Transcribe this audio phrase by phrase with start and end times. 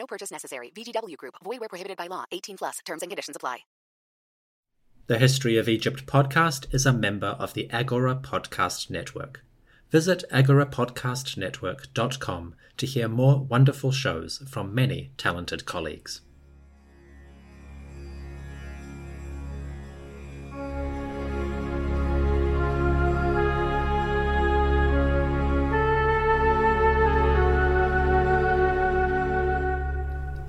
[0.00, 0.72] No purchase necessary.
[0.74, 1.34] VGW Group.
[1.44, 2.24] Void where prohibited by law.
[2.32, 2.78] 18 plus.
[2.86, 3.58] Terms and conditions apply.
[5.08, 9.44] The History of Egypt podcast is a member of the Agora Podcast Network.
[9.90, 16.22] Visit agorapodcastnetwork.com to hear more wonderful shows from many talented colleagues.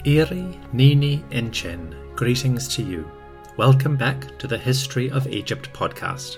[0.03, 3.09] Iri, Nini, Enchen, greetings to you.
[3.55, 6.37] Welcome back to the History of Egypt podcast.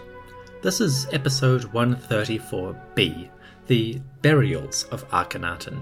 [0.61, 3.29] This is episode 134b,
[3.67, 5.79] the Burials of Akhenaten.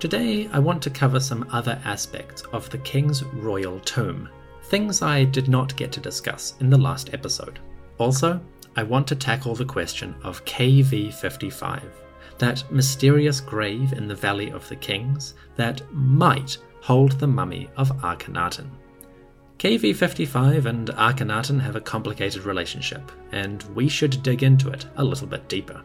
[0.00, 4.28] Today I want to cover some other aspects of the king's royal tomb,
[4.64, 7.60] things I did not get to discuss in the last episode.
[7.98, 8.40] Also,
[8.74, 11.84] I want to tackle the question of KV 55,
[12.38, 17.90] that mysterious grave in the Valley of the Kings that might hold the mummy of
[18.02, 18.68] Akhenaten.
[19.58, 25.26] KV55 and Akhenaten have a complicated relationship, and we should dig into it a little
[25.26, 25.80] bit deeper.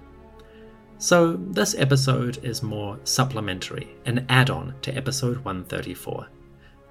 [0.98, 6.28] So, this episode is more supplementary, an add on to episode 134.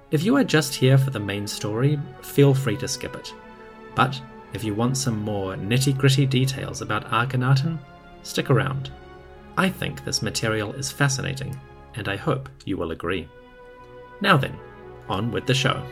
[0.09, 3.31] If you are just here for the main story, feel free to skip it.
[3.93, 4.19] But
[4.53, 7.77] if you want some more nitty gritty details about Akhenaten,
[8.23, 8.89] stick around.
[9.55, 11.55] I think this material is fascinating,
[11.93, 13.29] and I hope you will agree.
[14.21, 14.57] Now then,
[15.07, 15.83] on with the show.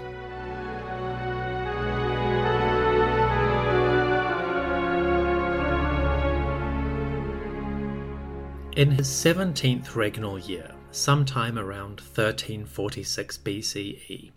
[8.77, 14.32] In his 17th regnal year, sometime around 1346 BCE,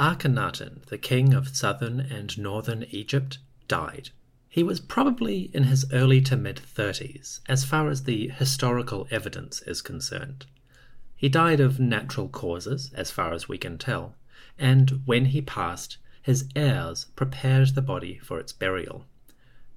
[0.00, 4.10] Akhenaten, the king of southern and northern Egypt, died.
[4.48, 9.62] He was probably in his early to mid 30s, as far as the historical evidence
[9.62, 10.46] is concerned.
[11.16, 14.16] He died of natural causes, as far as we can tell,
[14.58, 19.06] and when he passed, his heirs prepared the body for its burial.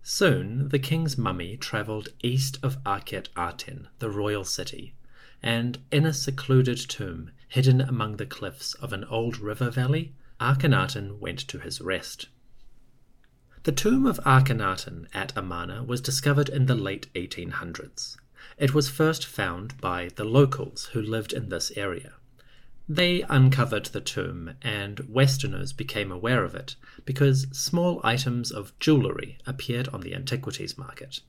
[0.04, 4.96] Soon the king's mummy travelled east of Akhet Aten, the royal city,
[5.42, 11.20] and in a secluded tomb hidden among the cliffs of an old river valley, Akhenaten
[11.20, 12.28] went to his rest.
[13.64, 18.18] The tomb of Akhenaten at Amarna was discovered in the late 1800s.
[18.59, 22.16] It was first found by the locals who lived in this area.
[22.90, 26.75] They uncovered the tomb, and Westerners became aware of it
[27.06, 31.22] because small items of jewellery appeared on the antiquities market.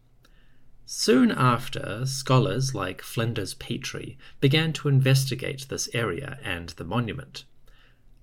[0.86, 7.44] Soon after, scholars like Flinders Petrie began to investigate this area and the monument.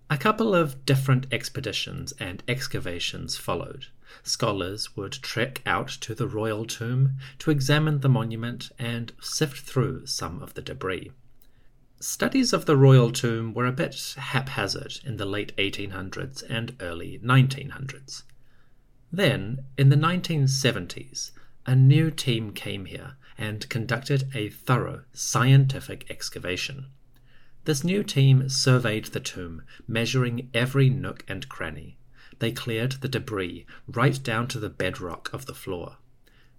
[0.09, 3.85] A couple of different expeditions and excavations followed.
[4.23, 10.05] Scholars would trek out to the royal tomb to examine the monument and sift through
[10.05, 11.11] some of the debris.
[11.99, 17.19] Studies of the royal tomb were a bit haphazard in the late 1800s and early
[17.23, 18.23] 1900s.
[19.11, 21.31] Then, in the 1970s,
[21.65, 26.87] a new team came here and conducted a thorough scientific excavation.
[27.65, 31.96] This new team surveyed the tomb, measuring every nook and cranny.
[32.39, 35.97] They cleared the debris right down to the bedrock of the floor.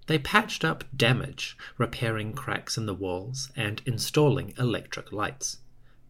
[0.06, 5.58] They patched up damage, repairing cracks in the walls and installing electric lights.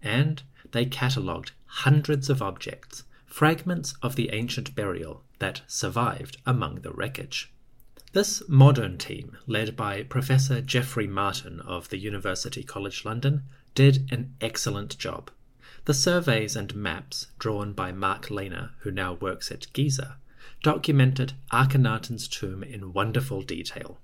[0.02, 6.92] And they catalogued hundreds of objects, fragments of the ancient burial that survived among the
[6.92, 7.52] wreckage.
[8.12, 13.42] This modern team, led by Professor Geoffrey Martin of the University College London,
[13.74, 15.30] did an excellent job.
[15.88, 20.18] The surveys and maps, drawn by Mark Lehner, who now works at Giza,
[20.62, 23.98] documented Akhenaten's tomb in wonderful detail.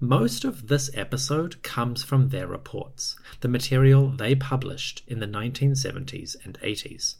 [0.00, 6.34] Most of this episode comes from their reports, the material they published in the 1970s
[6.44, 7.14] and 80s.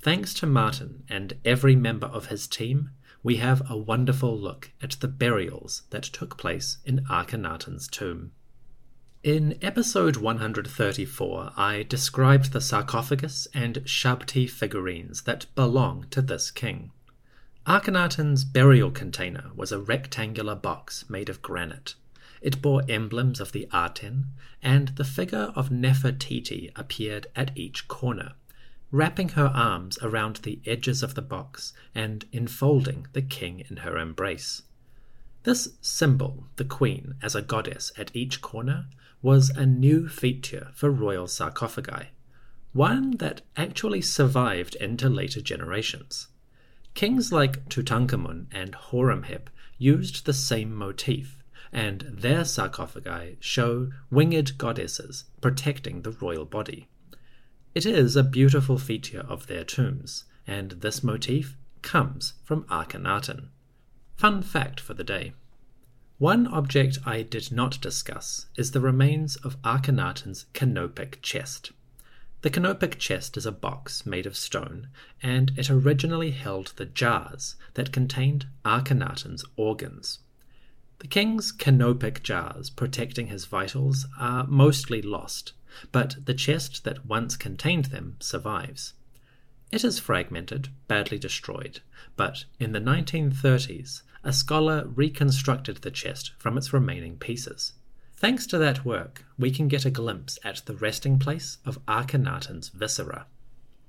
[0.00, 2.88] Thanks to Martin and every member of his team,
[3.22, 8.32] we have a wonderful look at the burials that took place in Akhenaten's tomb.
[9.24, 16.92] In episode 134, I described the sarcophagus and shabti figurines that belong to this king.
[17.66, 21.94] Akhenaten's burial container was a rectangular box made of granite.
[22.42, 24.26] It bore emblems of the Aten,
[24.60, 28.34] and the figure of Nefertiti appeared at each corner,
[28.90, 33.96] wrapping her arms around the edges of the box and enfolding the king in her
[33.96, 34.64] embrace.
[35.44, 38.84] This symbol, the queen as a goddess at each corner,
[39.24, 42.10] was a new feature for royal sarcophagi,
[42.74, 46.28] one that actually survived into later generations.
[46.92, 49.46] Kings like Tutankhamun and Horemheb
[49.78, 51.42] used the same motif,
[51.72, 56.86] and their sarcophagi show winged goddesses protecting the royal body.
[57.74, 63.48] It is a beautiful feature of their tombs, and this motif comes from Akhenaten.
[64.16, 65.32] Fun fact for the day.
[66.18, 71.72] One object I did not discuss is the remains of Akhenaten's canopic chest.
[72.42, 74.90] The canopic chest is a box made of stone,
[75.20, 80.20] and it originally held the jars that contained Akhenaten's organs.
[81.00, 85.52] The king's canopic jars protecting his vitals are mostly lost,
[85.90, 88.94] but the chest that once contained them survives.
[89.72, 91.80] It is fragmented, badly destroyed,
[92.14, 97.74] but in the 1930s, a scholar reconstructed the chest from its remaining pieces.
[98.16, 102.70] Thanks to that work, we can get a glimpse at the resting place of Akhenaten's
[102.70, 103.26] viscera.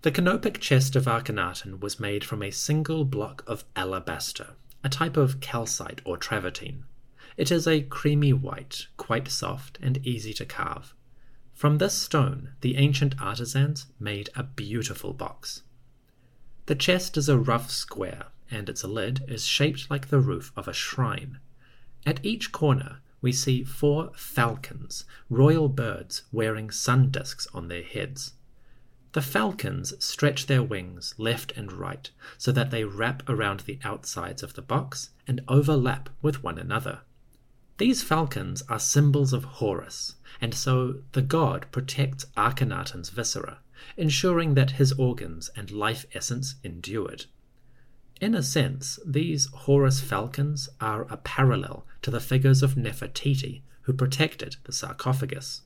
[0.02, 4.50] The canopic chest of Akhenaten was made from a single block of alabaster,
[4.84, 6.84] a type of calcite or travertine.
[7.38, 10.94] It is a creamy white, quite soft and easy to carve.
[11.54, 15.64] From this stone, the ancient artisans made a beautiful box.
[16.66, 20.68] The chest is a rough square, and its lid is shaped like the roof of
[20.68, 21.40] a shrine.
[22.06, 28.34] At each corner, we see four falcons, royal birds wearing sun discs on their heads.
[29.14, 34.44] The falcons stretch their wings left and right so that they wrap around the outsides
[34.44, 37.00] of the box and overlap with one another.
[37.78, 43.60] These falcons are symbols of Horus, and so the god protects Akhenaten's viscera,
[43.98, 47.26] ensuring that his organs and life essence endured.
[48.22, 53.94] In a sense, these Horus falcons are a parallel to the figures of Nefertiti who
[53.94, 55.64] protected the sarcophagus.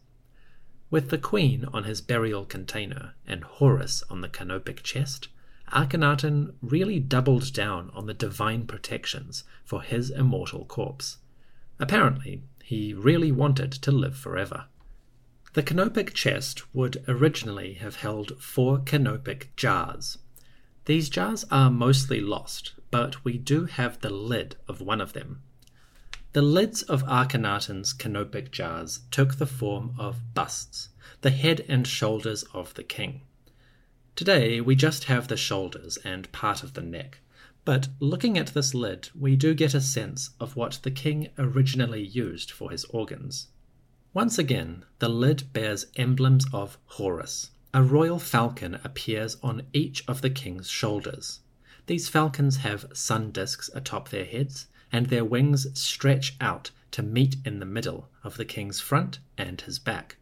[0.90, 5.28] With the queen on his burial container and Horus on the canopic chest,
[5.72, 11.18] Akhenaten really doubled down on the divine protections for his immortal corpse.
[11.80, 14.66] Apparently, he really wanted to live forever.
[15.54, 20.18] The canopic chest would originally have held four canopic jars,
[20.90, 25.40] these jars are mostly lost, but we do have the lid of one of them.
[26.34, 30.90] The lids of Akhenaten's canopic jars took the form of busts,
[31.22, 33.22] the head and shoulders of the king.
[34.16, 37.20] Today we just have the shoulders and part of the neck,
[37.66, 42.02] but looking at this lid, we do get a sense of what the king originally
[42.02, 43.50] used for his organs.
[44.12, 50.22] Once again, the lid bears emblems of Horus, a royal falcon appears on each of
[50.22, 51.42] the king's shoulders.
[51.86, 57.36] These falcons have sun discs atop their heads, and their wings stretch out to meet
[57.46, 60.18] in the middle of the king's front and his back.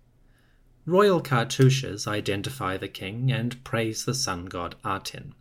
[0.86, 5.34] Royal cartouches identify the king and praise the sun god Aten.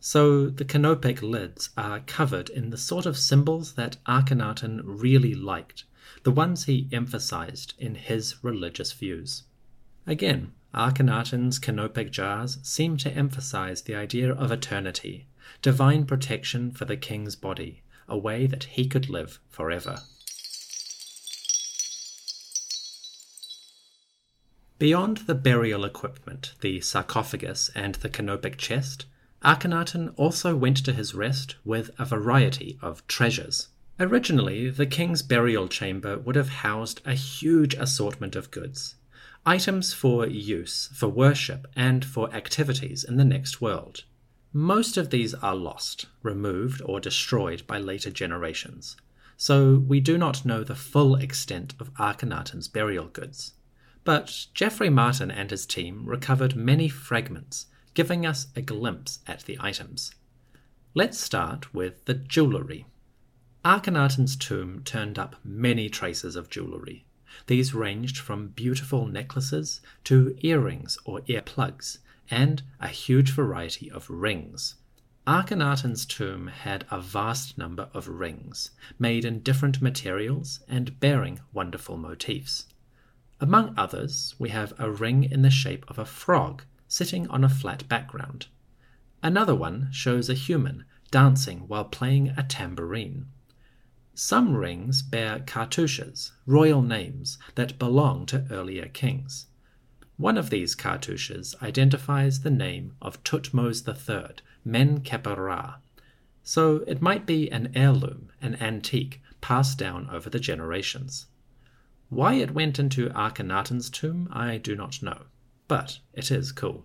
[0.00, 5.84] So the canopic lids are covered in the sort of symbols that Akhenaten really liked,
[6.24, 9.44] the ones he emphasized in his religious views.
[10.08, 15.26] Again, Akhenaten's canopic jars seem to emphasize the idea of eternity,
[15.60, 19.98] divine protection for the king's body, a way that he could live forever.
[24.78, 29.04] Beyond the burial equipment, the sarcophagus, and the canopic chest,
[29.44, 33.68] Akhenaten also went to his rest with a variety of treasures.
[34.00, 38.94] Originally, the king's burial chamber would have housed a huge assortment of goods,
[39.48, 44.04] items for use, for worship, and for activities in the next world.
[44.52, 48.94] Most of these are lost, removed, or destroyed by later generations,
[49.38, 53.54] so we do not know the full extent of Akhenaten's burial goods.
[54.04, 59.56] But Geoffrey Martin and his team recovered many fragments, giving us a glimpse at the
[59.60, 60.14] items.
[60.92, 62.84] Let's start with the jewellery.
[63.64, 67.06] Akhenaten's tomb turned up many traces of jewellery,
[67.46, 71.98] these ranged from beautiful necklaces to earrings or earplugs,
[72.30, 74.76] and a huge variety of rings.
[75.26, 81.98] Akhenaten's tomb had a vast number of rings, made in different materials and bearing wonderful
[81.98, 82.66] motifs.
[83.40, 87.48] Among others, we have a ring in the shape of a frog sitting on a
[87.48, 88.46] flat background.
[89.22, 93.26] Another one shows a human dancing while playing a tambourine.
[94.20, 99.46] Some rings bear cartouches, royal names, that belong to earlier kings.
[100.16, 105.76] One of these cartouches identifies the name of Thutmose III, Men Ra,
[106.42, 111.26] so it might be an heirloom, an antique, passed down over the generations.
[112.08, 115.26] Why it went into Akhenaten's tomb, I do not know,
[115.68, 116.84] but it is cool.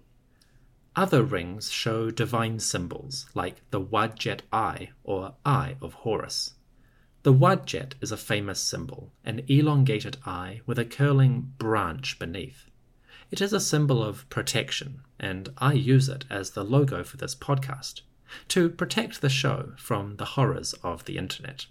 [0.96, 6.54] Other rings show divine symbols, like the Wadjet Eye or Eye of Horus.
[7.24, 12.66] The Wadjet is a famous symbol, an elongated eye with a curling branch beneath.
[13.32, 17.34] It is a symbol of protection, and I use it as the logo for this
[17.34, 18.02] podcast
[18.50, 21.68] to protect the show from the horrors of the internet.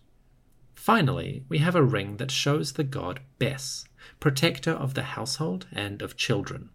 [0.75, 3.85] Finally, we have a ring that shows the god Bes,
[4.21, 6.71] protector of the household and of children.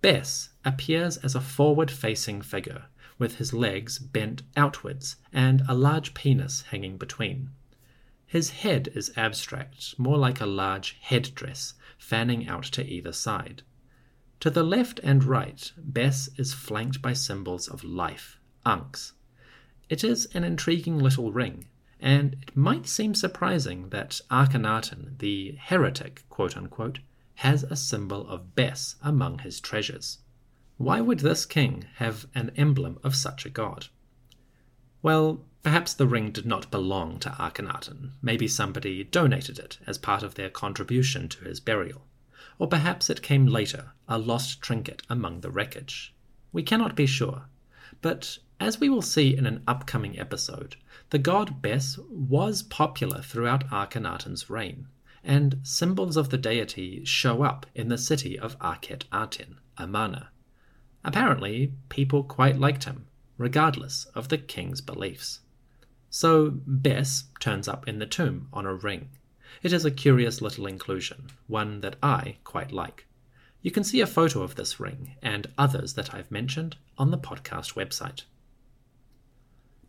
[0.00, 2.84] Bes appears as a forward facing figure,
[3.18, 7.50] with his legs bent outwards and a large penis hanging between.
[8.30, 13.64] His head is abstract, more like a large headdress fanning out to either side.
[14.38, 19.14] To the left and right, Bes is flanked by symbols of life, ankhs.
[19.88, 21.66] It is an intriguing little ring,
[21.98, 27.00] and it might seem surprising that Akhenaten, the heretic, quote unquote,
[27.34, 30.18] has a symbol of Bes among his treasures.
[30.76, 33.88] Why would this king have an emblem of such a god?
[35.02, 38.12] Well, perhaps the ring did not belong to Akhenaten.
[38.22, 42.06] Maybe somebody donated it as part of their contribution to his burial
[42.60, 46.14] or perhaps it came later, a lost trinket among the wreckage.
[46.52, 47.44] We cannot be sure,
[48.02, 50.76] but as we will see in an upcoming episode,
[51.08, 54.88] the god Bes was popular throughout Akhenaten's reign,
[55.24, 60.28] and symbols of the deity show up in the city of Akhet Aten, Amarna.
[61.02, 63.06] Apparently, people quite liked him,
[63.38, 65.40] regardless of the king's beliefs.
[66.10, 69.08] So Bes turns up in the tomb on a ring,
[69.62, 73.06] it is a curious little inclusion, one that I quite like.
[73.62, 77.18] You can see a photo of this ring and others that I've mentioned on the
[77.18, 78.22] podcast website.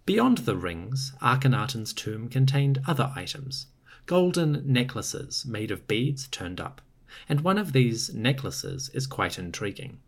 [0.05, 3.67] Beyond the rings, Akhenaten's tomb contained other items
[4.07, 6.81] golden necklaces made of beads turned up,
[7.29, 9.99] and one of these necklaces is quite intriguing.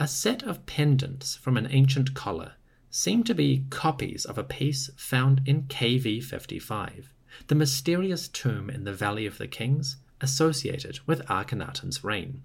[0.00, 2.54] A set of pendants from an ancient collar
[2.94, 7.10] seem to be copies of a piece found in KV 55,
[7.46, 12.42] the mysterious tomb in the Valley of the Kings associated with Akhenaten's reign.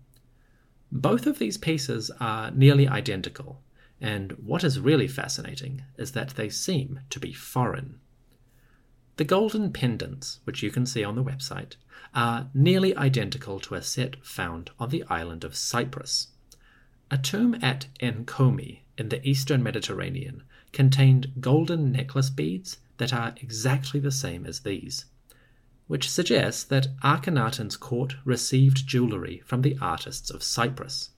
[0.90, 3.62] Both of these pieces are nearly identical,
[4.00, 8.00] and what is really fascinating is that they seem to be foreign.
[9.18, 11.74] The golden pendants, which you can see on the website,
[12.16, 16.28] are nearly identical to a set found on the island of Cyprus.
[17.12, 24.00] A tomb at Enkomi in the eastern Mediterranean contained golden necklace beads that are exactly
[24.00, 25.06] the same as these,
[25.88, 31.12] which suggests that Akhenaten's court received jewellery from the artists of Cyprus.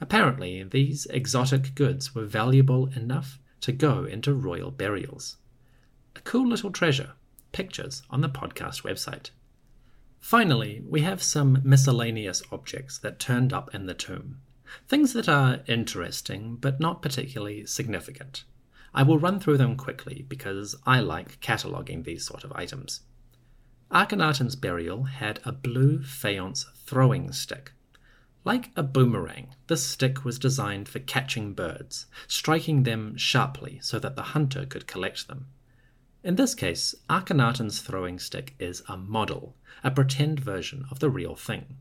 [0.00, 5.36] Apparently, these exotic goods were valuable enough to go into royal burials.
[6.16, 7.12] A cool little treasure.
[7.52, 9.30] Pictures on the podcast website.
[10.20, 14.38] Finally, we have some miscellaneous objects that turned up in the tomb.
[14.88, 18.44] Things that are interesting but not particularly significant.
[18.92, 23.00] I will run through them quickly because I like cataloguing these sort of items.
[23.90, 27.72] Akhenaten's burial had a blue faience throwing stick.
[28.44, 34.16] Like a boomerang, this stick was designed for catching birds, striking them sharply so that
[34.16, 35.46] the hunter could collect them.
[36.22, 41.34] In this case, Akhenaten's throwing stick is a model, a pretend version of the real
[41.34, 41.78] thing.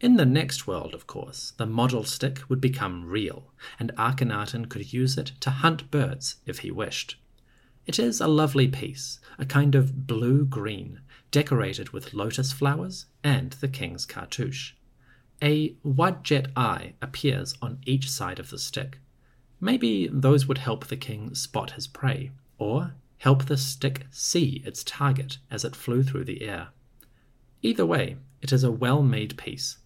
[0.00, 4.92] In the next world, of course, the model stick would become real, and Akhenaten could
[4.92, 7.16] use it to hunt birds if he wished.
[7.86, 13.52] It is a lovely piece, a kind of blue green, decorated with lotus flowers and
[13.52, 14.72] the king's cartouche.
[15.42, 18.98] A wadjet eye appears on each side of the stick.
[19.60, 24.84] Maybe those would help the king spot his prey, or help the stick see its
[24.84, 26.68] target as it flew through the air.
[27.62, 29.78] Either way, it is a well made piece,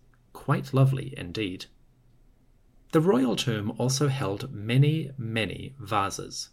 [0.49, 1.67] quite lovely indeed.
[2.93, 6.49] The royal tomb also held many, many vases.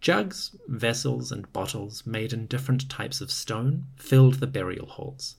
[0.00, 5.36] Jugs, vessels, and bottles made in different types of stone filled the burial halls.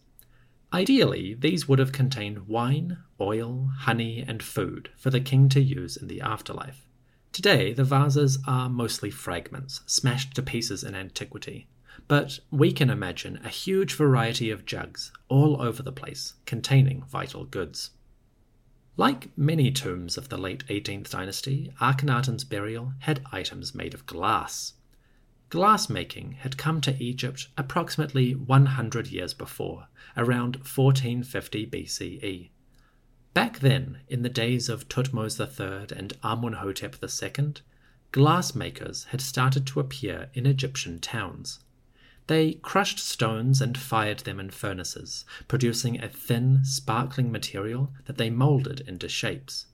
[0.72, 5.98] Ideally, these would have contained wine, oil, honey, and food for the king to use
[5.98, 6.86] in the afterlife.
[7.32, 11.66] Today, the vases are mostly fragments, smashed to pieces in antiquity,
[12.08, 17.46] but we can imagine a huge variety of jugs all over the place containing vital
[17.46, 17.92] goods.
[18.96, 24.74] Like many tombs of the late 18th dynasty, Akhenaten's burial had items made of glass.
[25.50, 29.88] glassmaking had come to Egypt approximately 100 years before,
[30.18, 32.50] around 1450 BCE.
[33.34, 37.54] Back then, in the days of Thutmose III and Amunhotep II,
[38.12, 41.60] glassmakers had started to appear in Egyptian towns.
[42.30, 48.30] They crushed stones and fired them in furnaces, producing a thin, sparkling material that they
[48.30, 49.66] moulded into shapes.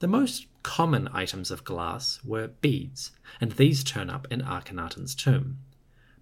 [0.00, 5.60] The most common items of glass were beads, and these turn up in Akhenaten's tomb.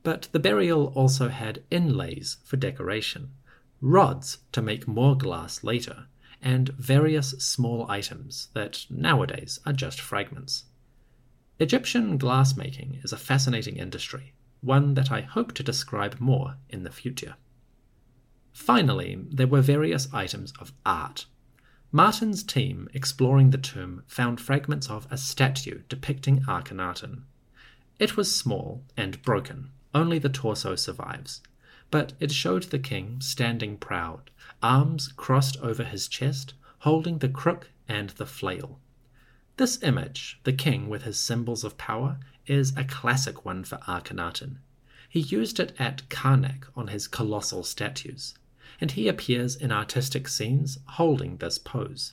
[0.04, 3.32] But the burial also had inlays for decoration,
[3.80, 6.06] rods to make more glass later,
[6.40, 10.66] and various small items that nowadays are just fragments.
[11.58, 16.90] Egyptian glassmaking is a fascinating industry, one that I hope to describe more in the
[16.90, 17.36] future.
[18.52, 21.26] Finally, there were various items of art.
[21.92, 27.22] Martin's team, exploring the tomb, found fragments of a statue depicting Akhenaten.
[27.98, 31.42] It was small and broken, only the torso survives,
[31.90, 34.30] but it showed the king standing proud,
[34.62, 38.80] arms crossed over his chest, holding the crook and the flail.
[39.56, 44.58] This image, the king with his symbols of power, is a classic one for Akhenaten.
[45.08, 48.34] He used it at Karnak on his colossal statues,
[48.80, 52.12] and he appears in artistic scenes holding this pose.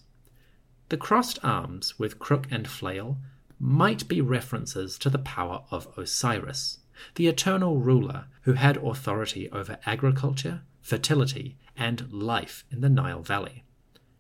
[0.90, 3.18] The crossed arms with crook and flail
[3.60, 6.80] might be references to the power of Osiris,
[7.16, 13.64] the eternal ruler who had authority over agriculture, fertility, and life in the Nile Valley.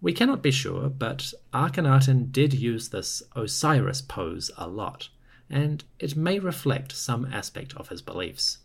[0.01, 5.09] We cannot be sure, but Akhenaten did use this Osiris pose a lot,
[5.53, 8.57] and it may reflect some aspect of his beliefs.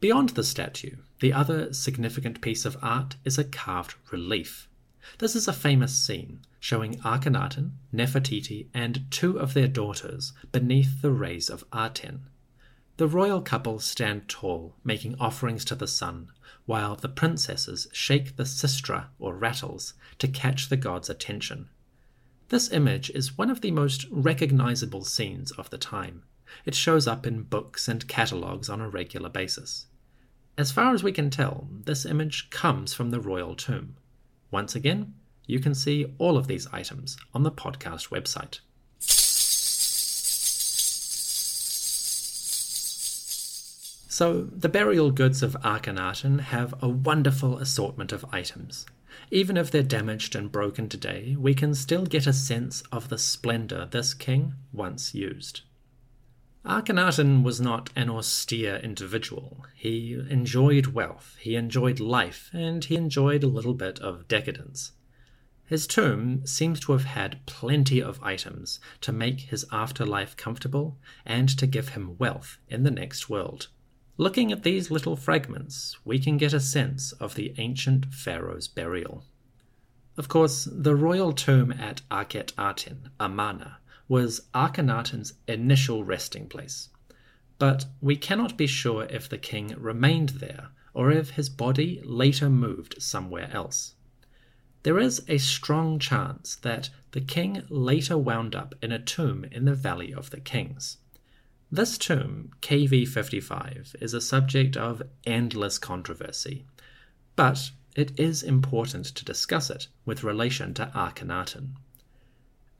[0.00, 4.68] Beyond the statue, the other significant piece of art is a carved relief.
[5.18, 11.12] This is a famous scene showing Akhenaten, Nefertiti, and two of their daughters beneath the
[11.12, 12.22] rays of Aten.
[12.96, 16.32] The royal couple stand tall, making offerings to the sun,
[16.64, 21.68] while the princesses shake the sistra or rattles to catch the god's attention.
[22.48, 26.22] This image is one of the most recognizable scenes of the time.
[26.64, 29.86] It shows up in books and catalogues on a regular basis.
[30.56, 33.96] As far as we can tell, this image comes from the royal tomb.
[34.50, 35.14] Once again,
[35.46, 38.60] you can see all of these items on the podcast website.
[44.10, 48.86] So, the burial goods of Akhenaten have a wonderful assortment of items.
[49.30, 53.18] Even if they're damaged and broken today, we can still get a sense of the
[53.18, 55.62] splendor this king once used.
[56.64, 59.64] Akhenaten was not an austere individual.
[59.74, 64.92] He enjoyed wealth, he enjoyed life, and he enjoyed a little bit of decadence.
[65.64, 71.48] His tomb seems to have had plenty of items to make his afterlife comfortable and
[71.58, 73.68] to give him wealth in the next world.
[74.20, 79.22] Looking at these little fragments, we can get a sense of the ancient pharaoh's burial.
[80.16, 83.78] Of course, the royal tomb at Akhet Aten, Amarna,
[84.08, 86.88] was Akhenaten's initial resting place.
[87.60, 92.50] But we cannot be sure if the king remained there or if his body later
[92.50, 93.94] moved somewhere else.
[94.82, 99.64] There is a strong chance that the king later wound up in a tomb in
[99.64, 100.96] the Valley of the Kings.
[101.70, 106.64] This tomb, KV55, is a subject of endless controversy,
[107.36, 111.72] but it is important to discuss it with relation to Akhenaten.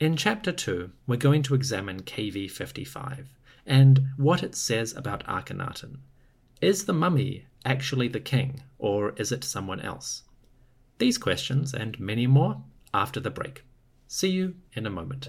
[0.01, 3.27] In Chapter 2, we're going to examine KV55
[3.67, 5.99] and what it says about Akhenaten.
[6.63, 10.23] Is the mummy actually the king, or is it someone else?
[10.97, 12.63] These questions and many more
[12.95, 13.65] after the break.
[14.07, 15.29] See you in a moment.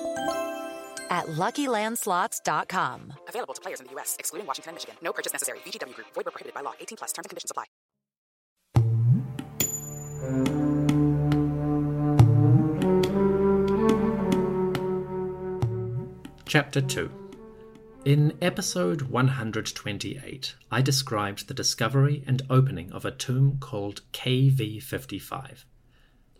[1.11, 3.13] at LuckyLandSlots.com.
[3.27, 4.95] Available to players in the U.S., excluding Washington and Michigan.
[5.03, 5.59] No purchase necessary.
[5.59, 6.07] VGW Group.
[6.15, 6.73] Void where prohibited by law.
[6.79, 7.11] 18 plus.
[7.11, 7.65] Terms and conditions apply.
[16.45, 17.09] Chapter 2
[18.03, 25.63] In episode 128, I described the discovery and opening of a tomb called KV55.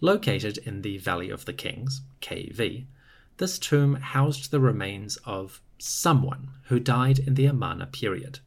[0.02, 2.88] Located in the Valley of the Kings, KV,
[3.38, 8.40] this tomb housed the remains of someone who died in the Amarna period.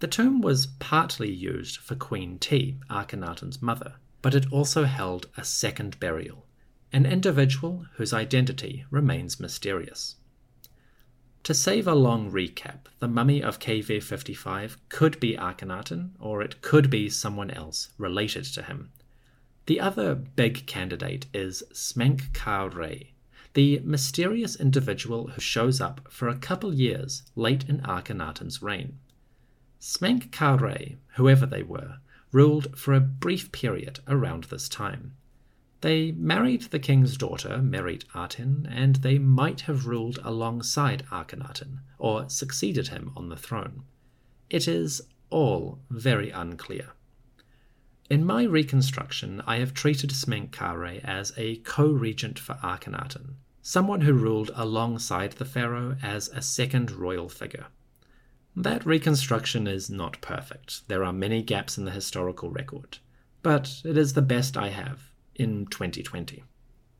[0.00, 5.44] The tomb was partly used for Queen Ti, Akhenaten's mother, but it also held a
[5.44, 6.46] second burial,
[6.92, 10.16] an individual whose identity remains mysterious.
[11.44, 16.62] To save a long recap, the mummy of KV 55 could be Akhenaten, or it
[16.62, 18.92] could be someone else related to him.
[19.66, 23.08] The other big candidate is Smenkhare,
[23.54, 28.98] the mysterious individual who shows up for a couple years late in Akhenaten's reign.
[29.80, 30.56] Smenk Ka
[31.16, 31.98] whoever they were,
[32.30, 35.14] ruled for a brief period around this time.
[35.82, 42.28] They married the king's daughter, Merit Aten, and they might have ruled alongside Akhenaten, or
[42.28, 43.82] succeeded him on the throne.
[44.48, 46.90] It is all very unclear.
[48.12, 54.12] In my reconstruction, I have treated Smenkhare as a co regent for Akhenaten, someone who
[54.12, 57.68] ruled alongside the pharaoh as a second royal figure.
[58.54, 60.86] That reconstruction is not perfect.
[60.88, 62.98] There are many gaps in the historical record,
[63.42, 65.00] but it is the best I have
[65.34, 66.44] in 2020.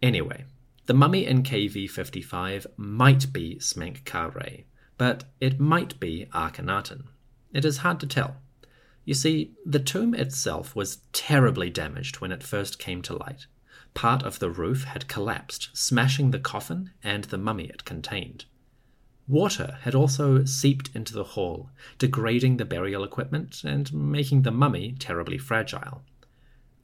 [0.01, 0.47] Anyway,
[0.87, 4.65] the mummy in KV 55 might be Smenkhare,
[4.97, 7.09] but it might be Akhenaten.
[7.53, 8.39] It is hard to tell.
[9.05, 13.47] You see, the tomb itself was terribly damaged when it first came to light.
[13.95, 18.45] Part of the roof had collapsed, smashing the coffin and the mummy it contained.
[19.29, 24.95] Water had also seeped into the hall, degrading the burial equipment and making the mummy
[24.99, 26.03] terribly fragile.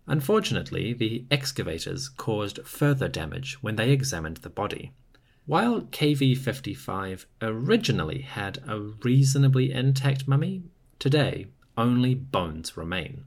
[0.06, 4.92] Unfortunately, the excavators caused further damage when they examined the body.
[5.46, 10.62] While KV 55 originally had a reasonably intact mummy,
[10.98, 11.46] today
[11.78, 13.24] only bones remain.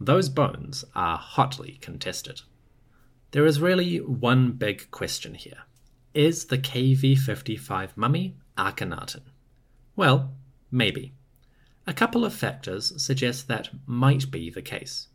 [0.00, 2.40] Those bones are hotly contested.
[3.30, 5.64] There is really one big question here
[6.14, 9.22] Is the KV 55 mummy Akhenaten?
[9.94, 10.32] Well,
[10.70, 11.12] maybe.
[11.86, 15.08] A couple of factors suggest that might be the case.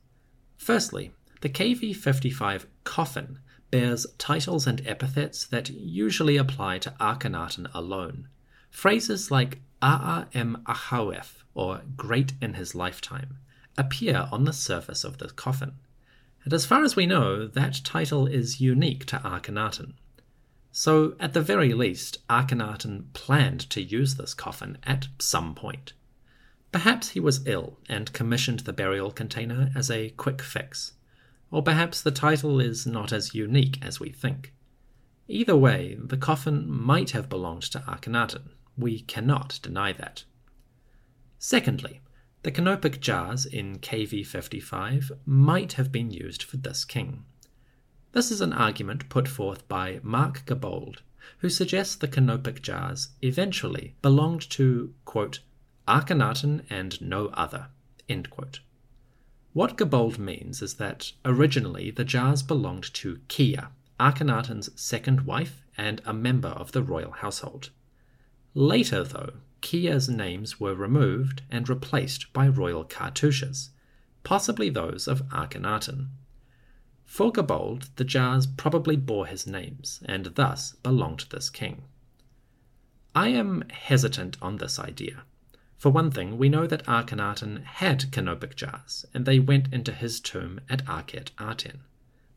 [0.55, 3.39] Firstly, the KV 55 coffin
[3.71, 8.27] bears titles and epithets that usually apply to Akhenaten alone.
[8.69, 13.37] Phrases like A'a em Ahawef, or great in his lifetime,
[13.77, 15.73] appear on the surface of the coffin.
[16.43, 19.93] And as far as we know, that title is unique to Akhenaten.
[20.71, 25.93] So, at the very least, Akhenaten planned to use this coffin at some point.
[26.71, 30.93] Perhaps he was ill and commissioned the burial container as a quick fix.
[31.51, 34.53] Or perhaps the title is not as unique as we think.
[35.27, 38.51] Either way, the coffin might have belonged to Akhenaten.
[38.77, 40.23] We cannot deny that.
[41.43, 42.01] Secondly,
[42.43, 47.25] the canopic jars in KV 55 might have been used for this king.
[48.11, 50.99] This is an argument put forth by Marc Gabolde,
[51.39, 55.39] who suggests the canopic jars eventually belonged to, quote,
[55.87, 57.69] Akhenaten and no other.
[59.53, 66.03] What Gabolde means is that originally the jars belonged to Kiya, Akhenaten's second wife and
[66.05, 67.71] a member of the royal household.
[68.53, 73.69] Later, though, Kiya's names were removed and replaced by royal cartouches,
[74.23, 76.09] possibly those of Akhenaten.
[77.05, 81.83] For Gabolde, the jars probably bore his names and thus belonged to this king.
[83.13, 85.23] I am hesitant on this idea.
[85.77, 90.19] For one thing, we know that Akhenaten had canopic jars, and they went into his
[90.19, 91.81] tomb at Akhet Aten.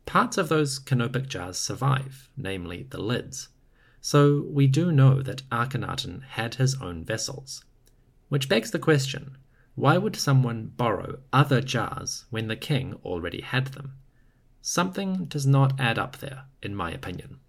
[0.05, 3.49] Parts of those canopic jars survive, namely the lids.
[4.07, 7.65] So we do know that Akhenaten had his own vessels.
[8.29, 9.35] Which begs the question
[9.73, 13.93] why would someone borrow other jars when the king already had them?
[14.61, 17.39] Something does not add up there, in my opinion.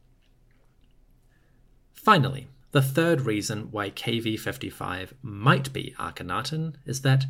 [1.93, 7.27] Finally, the third reason why KV55 might be Akhenaten is that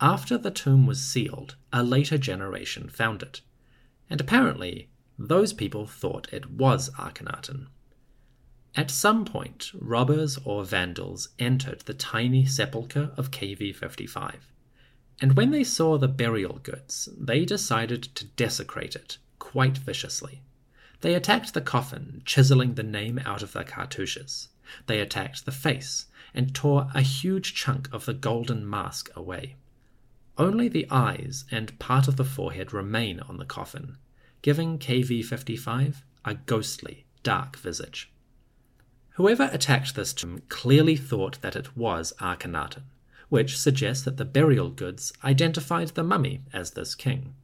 [0.00, 3.40] after the tomb was sealed, a later generation found it.
[4.08, 7.66] And apparently, those people thought it was Akhenaten.
[8.76, 14.36] At some point, robbers or vandals entered the tiny sepulchre of KV55,
[15.20, 20.42] and when they saw the burial goods, they decided to desecrate it quite viciously.
[21.00, 24.48] They attacked the coffin, chiseling the name out of the cartouches.
[24.86, 29.56] They attacked the face and tore a huge chunk of the golden mask away.
[30.38, 33.96] Only the eyes and part of the forehead remain on the coffin,
[34.42, 38.12] giving KV 55 a ghostly, dark visage.
[39.14, 42.82] Whoever attacked this tomb clearly thought that it was Akhenaten,
[43.28, 47.34] which suggests that the burial goods identified the mummy as this king.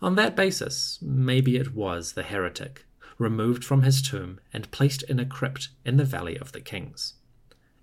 [0.00, 2.84] On that basis, maybe it was the heretic
[3.18, 7.14] removed from his tomb and placed in a crypt in the Valley of the Kings.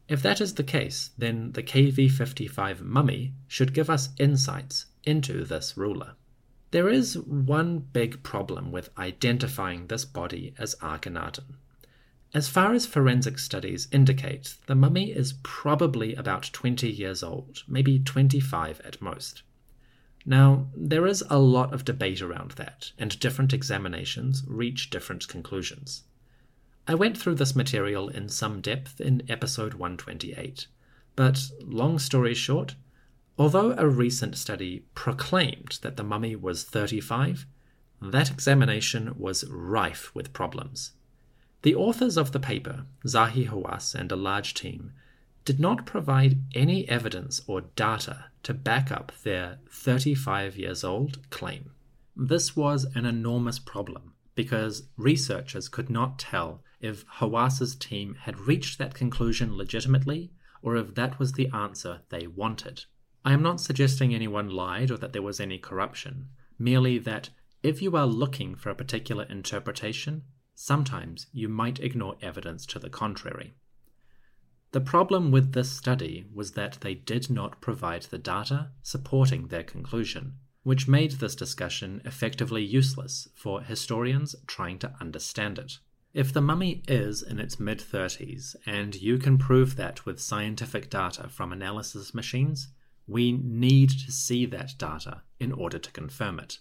[0.07, 5.45] If that is the case, then the KV 55 mummy should give us insights into
[5.45, 6.15] this ruler.
[6.71, 11.55] There is one big problem with identifying this body as Akhenaten.
[12.31, 17.97] As far as forensic studies indicate, the mummy is probably about 20 years old, maybe
[17.97, 19.41] 25 at most.
[20.27, 26.03] Now, there is a lot of debate around that, and different examinations reach different conclusions.
[26.87, 30.67] I went through this material in some depth in episode 128,
[31.15, 32.75] but long story short,
[33.39, 37.47] although a recent study proclaimed that the mummy was 35,
[37.99, 40.91] that examination was rife with problems.
[41.61, 44.93] The authors of the paper, Zahi Hawass and a large team,
[45.43, 51.71] did not provide any evidence or data to back up their 35 years old claim.
[52.15, 58.77] This was an enormous problem because researchers could not tell if Hawass's team had reached
[58.77, 62.85] that conclusion legitimately or if that was the answer they wanted.
[63.25, 67.29] I am not suggesting anyone lied or that there was any corruption, merely that
[67.63, 70.23] if you are looking for a particular interpretation,
[70.61, 73.53] sometimes you might ignore evidence to the contrary.
[74.71, 79.63] The problem with this study was that they did not provide the data supporting their
[79.63, 85.77] conclusion, which made this discussion effectively useless for historians trying to understand it.
[86.13, 90.89] If the mummy is in its mid 30s, and you can prove that with scientific
[90.89, 92.67] data from analysis machines,
[93.07, 96.59] we need to see that data in order to confirm it.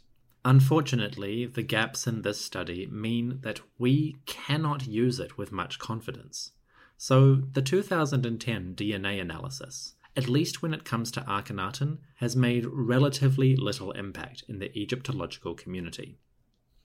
[0.48, 6.52] Unfortunately, the gaps in this study mean that we cannot use it with much confidence.
[6.96, 13.56] So, the 2010 DNA analysis, at least when it comes to Akhenaten, has made relatively
[13.56, 16.16] little impact in the Egyptological community.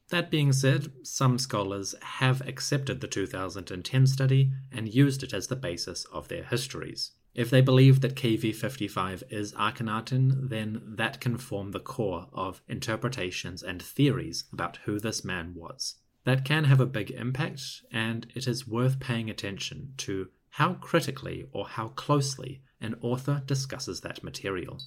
[0.09, 5.55] That being said, some scholars have accepted the 2010 study and used it as the
[5.55, 7.11] basis of their histories.
[7.35, 13.63] If they believe that KV55 is Akhenaten, then that can form the core of interpretations
[13.63, 15.95] and theories about who this man was.
[16.25, 21.47] That can have a big impact, and it is worth paying attention to how critically
[21.51, 24.79] or how closely an author discusses that material.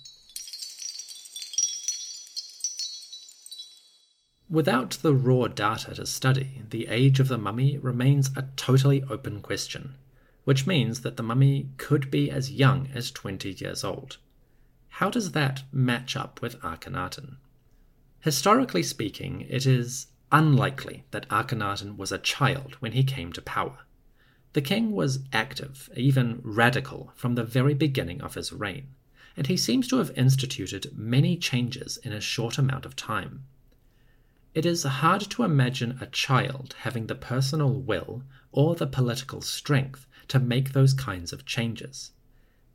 [4.49, 9.41] Without the raw data to study, the age of the mummy remains a totally open
[9.41, 9.97] question
[10.47, 14.19] which means that the mummy could be as young as 20 years old.
[14.91, 17.39] How does that match up with Akhenaten?
[18.21, 23.79] Historically speaking, it is unlikely that Akhenaten was a child when he came to power.
[24.53, 28.95] The king was active, even radical, from the very beginning of his reign,
[29.37, 33.43] and he seems to have instituted many changes in a short amount of time.
[34.55, 40.07] It is hard to imagine a child having the personal will or the political strength
[40.29, 42.13] to make those kinds of changes.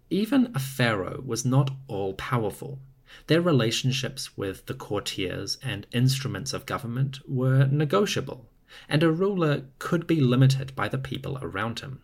[0.10, 2.80] Even a pharaoh was not all powerful.
[3.28, 8.50] Their relationships with the courtiers and instruments of government were negotiable,
[8.90, 12.02] and a ruler could be limited by the people around him.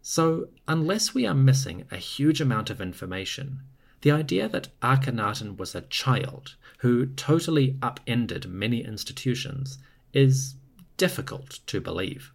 [0.00, 3.60] So, unless we are missing a huge amount of information,
[4.00, 9.78] the idea that Akhenaten was a child who totally upended many institutions
[10.12, 10.54] is
[10.96, 12.32] difficult to believe.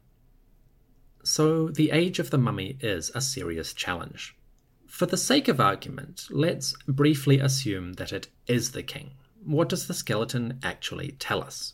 [1.35, 4.37] So, the age of the mummy is a serious challenge.
[4.85, 9.13] For the sake of argument, let's briefly assume that it is the king.
[9.43, 11.73] What does the skeleton actually tell us?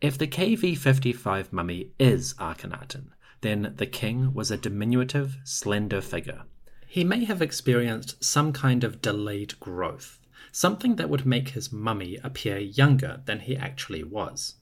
[0.00, 3.08] If the KV 55 mummy is Akhenaten,
[3.40, 6.42] then the king was a diminutive, slender figure.
[6.86, 10.20] He may have experienced some kind of delayed growth,
[10.52, 14.54] something that would make his mummy appear younger than he actually was.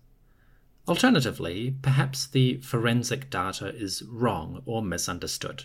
[0.88, 5.64] Alternatively, perhaps the forensic data is wrong or misunderstood.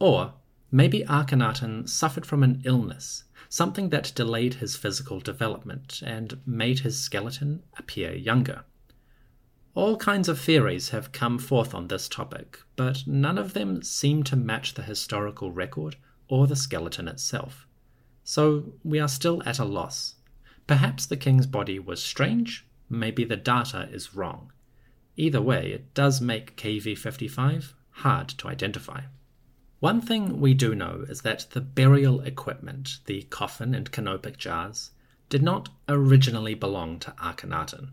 [0.00, 0.34] Or
[0.72, 6.98] maybe Akhenaten suffered from an illness, something that delayed his physical development and made his
[7.00, 8.64] skeleton appear younger.
[9.74, 14.24] All kinds of theories have come forth on this topic, but none of them seem
[14.24, 15.96] to match the historical record
[16.28, 17.66] or the skeleton itself.
[18.24, 20.14] So we are still at a loss.
[20.66, 24.52] Perhaps the king's body was strange, maybe the data is wrong.
[25.16, 29.02] Either way, it does make KV55 hard to identify.
[29.80, 34.90] One thing we do know is that the burial equipment, the coffin and canopic jars,
[35.28, 37.90] did not originally belong to Akhenaten.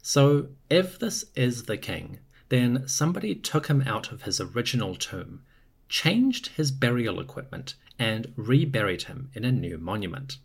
[0.00, 2.20] So, if this is the king,
[2.50, 5.42] then somebody took him out of his original tomb,
[5.88, 10.38] changed his burial equipment, and reburied him in a new monument.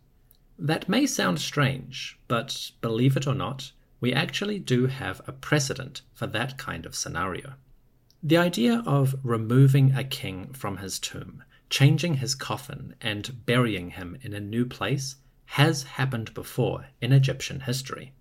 [0.58, 6.01] That may sound strange, but believe it or not, we actually do have a precedent
[6.13, 7.53] for that kind of scenario.
[8.21, 14.17] The idea of removing a king from his tomb, changing his coffin, and burying him
[14.21, 18.13] in a new place has happened before in Egyptian history.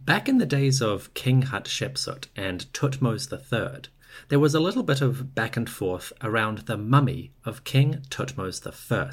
[0.00, 3.90] Back in the days of King Hatshepsut and Thutmose III,
[4.28, 8.66] there was a little bit of back and forth around the mummy of King Thutmose
[8.66, 9.10] I.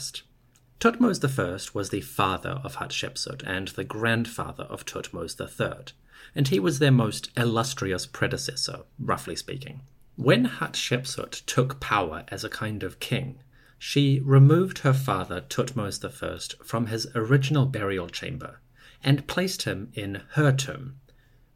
[0.80, 5.93] Thutmose I was the father of Hatshepsut and the grandfather of Thutmose III,
[6.36, 9.82] and he was their most illustrious predecessor, roughly speaking.
[10.16, 13.40] When Hatshepsut took power as a kind of king,
[13.80, 18.60] she removed her father Thutmose I from his original burial chamber
[19.04, 20.98] and placed him in her tomb.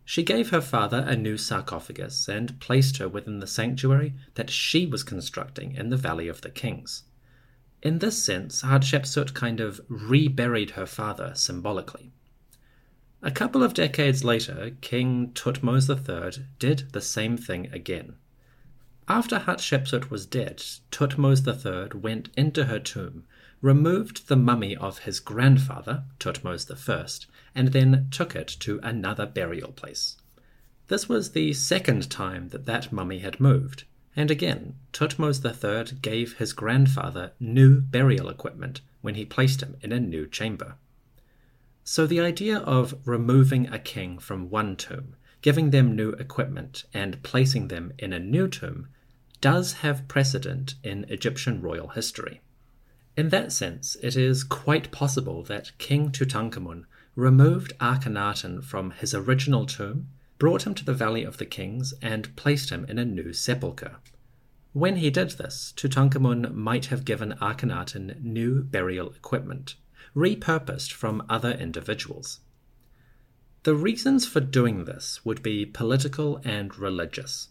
[0.04, 4.86] She gave her father a new sarcophagus and placed her within the sanctuary that she
[4.86, 7.04] was constructing in the Valley of the Kings.
[7.82, 12.12] In this sense, Hatshepsut kind of reburied her father symbolically.
[13.22, 18.16] A couple of decades later, King Thutmose III did the same thing again.
[19.08, 20.58] After Hatshepsut was dead,
[20.92, 23.24] Thutmose III went into her tomb,
[23.62, 27.08] removed the mummy of his grandfather, Thutmose I,
[27.54, 30.18] and then took it to another burial place.
[30.88, 36.38] This was the second time that that mummy had moved, and again, Thutmose III gave
[36.38, 40.76] his grandfather new burial equipment when he placed him in a new chamber.
[41.88, 47.22] So the idea of removing a king from one tomb, giving them new equipment, and
[47.22, 48.88] placing them in a new tomb
[49.40, 52.42] does have precedent in Egyptian royal history.
[53.16, 59.68] In that sense, it is quite possible that King Tutankhamun removed Akhenaten from his original
[59.68, 60.08] tomb,
[60.40, 63.98] brought him to the Valley of the Kings, and placed him in a new sepulchre.
[64.74, 69.76] When he did this, Tutankhamun might have given Akhenaten new burial equipment,
[70.16, 72.40] repurposed from other individuals.
[73.64, 77.50] The reasons for doing this would be political and religious.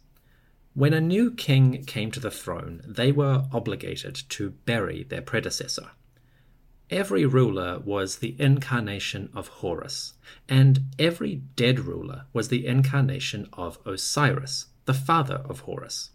[0.75, 5.91] When a new king came to the throne, they were obligated to bury their predecessor.
[6.91, 10.15] Every ruler was the incarnation of Horus,
[10.49, 16.11] and every dead ruler was the incarnation of Osiris, the father of Horus.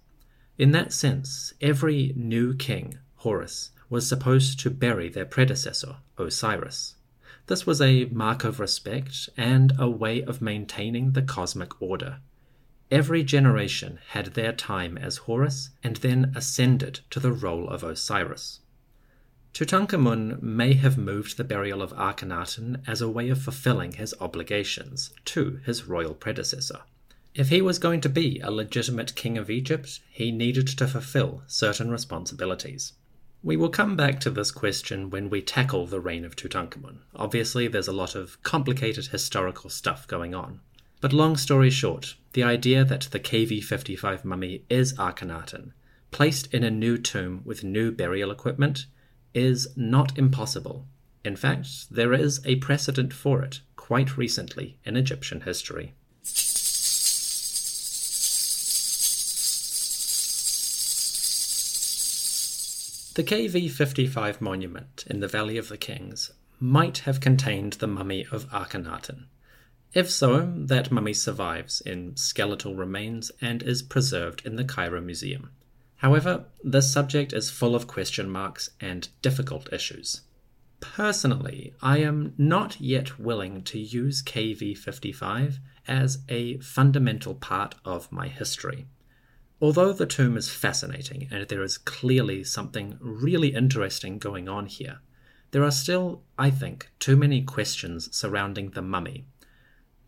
[0.58, 6.95] In that sense, every new king, Horus, was supposed to bury their predecessor, Osiris.
[7.47, 12.19] This was a mark of respect and a way of maintaining the cosmic order.
[12.91, 18.60] Every generation had their time as Horus and then ascended to the role of Osiris.
[19.54, 25.12] Tutankhamun may have moved the burial of Akhenaten as a way of fulfilling his obligations
[25.25, 26.82] to his royal predecessor.
[27.34, 31.43] If he was going to be a legitimate king of Egypt, he needed to fulfill
[31.47, 32.93] certain responsibilities.
[33.41, 36.97] We will come back to this question when we tackle the reign of Tutankhamun.
[37.15, 40.60] Obviously, there's a lot of complicated historical stuff going on.
[40.99, 45.71] But long story short, the idea that the KV 55 mummy is Akhenaten,
[46.12, 48.88] placed in a new tomb with new burial equipment,
[49.34, 50.86] is not impossible.
[51.23, 55.93] In fact, there is a precedent for it quite recently in Egyptian history.
[63.19, 68.25] The KV 55 monument in the Valley of the Kings might have contained the mummy
[68.32, 69.25] of Akhenaten.
[69.93, 75.51] If so, that mummy survives in skeletal remains and is preserved in the Cairo Museum.
[75.97, 80.21] However, this subject is full of question marks and difficult issues.
[80.79, 85.58] Personally, I am not yet willing to use KV55
[85.89, 88.86] as a fundamental part of my history.
[89.62, 95.00] Although the tomb is fascinating and there is clearly something really interesting going on here,
[95.52, 99.26] there are still, I think, too many questions surrounding the mummy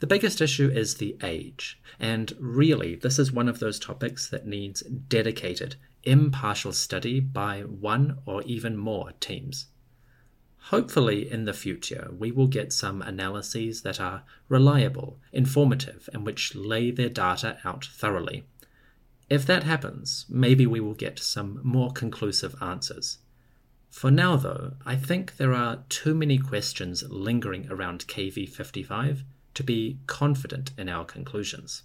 [0.01, 4.47] the biggest issue is the age, and really, this is one of those topics that
[4.47, 9.67] needs dedicated, impartial study by one or even more teams.
[10.71, 16.55] Hopefully, in the future, we will get some analyses that are reliable, informative, and which
[16.55, 18.43] lay their data out thoroughly.
[19.31, 23.19] If that happens, maybe we will get some more conclusive answers.
[23.89, 29.99] For now, though, I think there are too many questions lingering around KV55 to be
[30.05, 31.83] confident in our conclusions.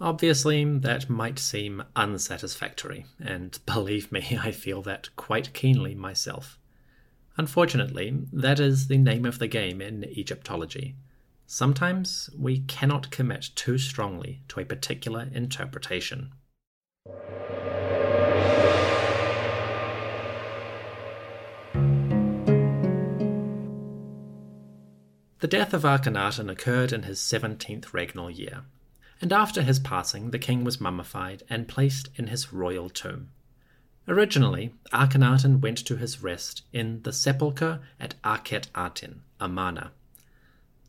[0.00, 6.58] Obviously, that might seem unsatisfactory, and believe me, I feel that quite keenly myself.
[7.36, 10.96] Unfortunately, that is the name of the game in Egyptology.
[11.46, 16.32] Sometimes we cannot commit too strongly to a particular interpretation.
[25.42, 28.62] The death of Akhenaten occurred in his 17th regnal year,
[29.20, 33.30] and after his passing, the king was mummified and placed in his royal tomb.
[34.06, 39.22] Originally, Akhenaten went to his rest in the sepulchre at Akhet Aten.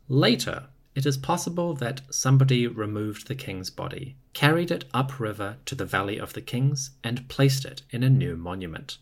[0.08, 5.84] Later, it is possible that somebody removed the king's body, carried it upriver to the
[5.84, 8.98] Valley of the Kings, and placed it in a new monument.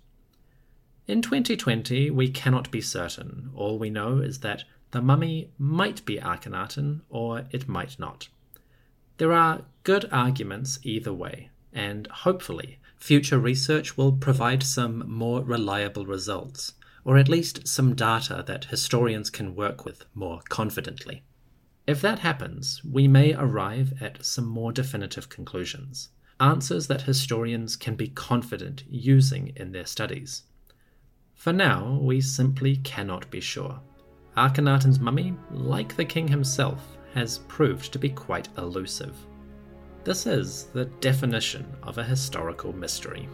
[1.06, 3.50] In 2020, we cannot be certain.
[3.54, 8.28] All we know is that the mummy might be Akhenaten or it might not.
[9.18, 16.06] There are good arguments either way, and hopefully, future research will provide some more reliable
[16.06, 16.72] results,
[17.04, 21.22] or at least some data that historians can work with more confidently.
[21.86, 27.96] If that happens, we may arrive at some more definitive conclusions, answers that historians can
[27.96, 30.44] be confident using in their studies.
[31.34, 33.80] For now, we simply cannot be sure.
[34.36, 39.16] Akhenaten's mummy, like the king himself, has proved to be quite elusive.
[40.04, 43.28] This is the definition of a historical mystery.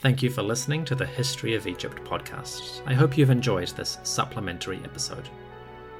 [0.00, 2.80] Thank you for listening to the History of Egypt podcast.
[2.86, 5.28] I hope you've enjoyed this supplementary episode.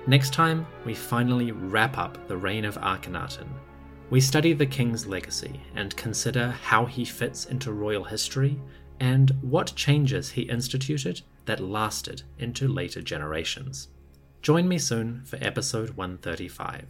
[0.07, 3.47] Next time, we finally wrap up the reign of Akhenaten.
[4.09, 8.59] We study the king's legacy and consider how he fits into royal history
[9.01, 13.89] and what changes he instituted that lasted into later generations.
[14.41, 16.87] Join me soon for episode 135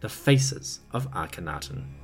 [0.00, 2.03] The Faces of Akhenaten.